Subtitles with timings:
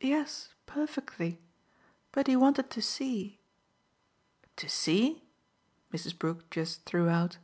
[0.00, 1.38] "Yes, perfectly.
[2.12, 3.38] But he wanted to see."
[4.56, 5.20] "To see?"
[5.92, 6.18] Mrs.
[6.18, 7.36] Brook just threw out.